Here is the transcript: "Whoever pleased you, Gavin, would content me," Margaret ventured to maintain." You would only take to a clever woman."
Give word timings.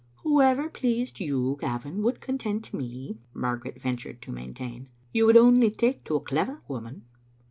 "Whoever 0.23 0.67
pleased 0.67 1.19
you, 1.19 1.59
Gavin, 1.61 2.01
would 2.01 2.21
content 2.21 2.73
me," 2.73 3.19
Margaret 3.35 3.79
ventured 3.79 4.19
to 4.23 4.31
maintain." 4.31 4.87
You 5.13 5.27
would 5.27 5.37
only 5.37 5.69
take 5.69 6.03
to 6.05 6.15
a 6.15 6.19
clever 6.21 6.59
woman." 6.67 7.03